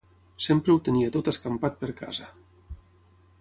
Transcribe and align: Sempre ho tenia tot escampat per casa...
Sempre 0.45 0.71
ho 0.75 0.79
tenia 0.87 1.11
tot 1.17 1.29
escampat 1.33 1.77
per 1.83 1.91
casa... 2.01 2.31